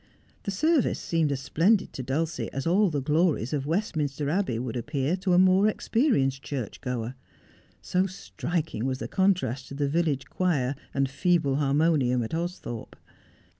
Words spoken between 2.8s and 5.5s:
the glories of Westminster Abbey would appear to a